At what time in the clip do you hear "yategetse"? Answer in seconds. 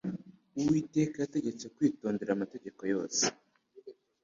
1.19-1.65